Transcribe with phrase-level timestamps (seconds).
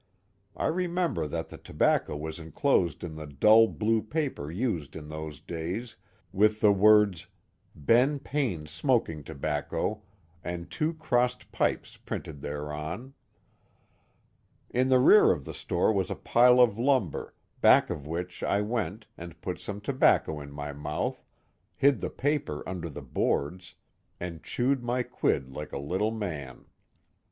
[0.57, 5.09] I remem ber that the tobacco was inclosed in the dull blue paper used in
[5.09, 5.95] those days,
[6.33, 7.27] with the words"
[7.75, 10.01] Ben Payn*s Smoking To bacco
[10.43, 13.13] and two crossed pipes printed thereon.
[14.71, 18.59] In the rear of the store was a pile of lumber, back of which I
[18.59, 21.23] went and put some tobacco in my mouth,
[21.75, 23.75] hid the paper under the boards,
[24.19, 26.65] and chewed my quid like a little man.